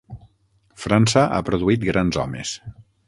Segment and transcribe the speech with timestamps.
[0.85, 2.57] França ha produït grans homes.